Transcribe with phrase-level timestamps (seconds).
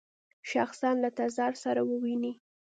[0.51, 2.31] شخصاً له تزار سره وویني.